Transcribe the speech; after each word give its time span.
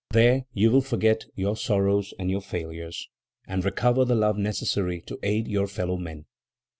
There 0.09 0.47
you 0.51 0.71
will 0.71 0.81
forget 0.81 1.25
your 1.35 1.55
sorrows 1.55 2.11
and 2.17 2.31
your 2.31 2.41
failures, 2.41 3.07
and 3.47 3.63
recover 3.63 4.03
the 4.03 4.15
love 4.15 4.35
necessary 4.35 4.99
to 5.01 5.19
aid 5.21 5.47
your 5.47 5.67
fellow 5.67 5.97
men. 5.97 6.25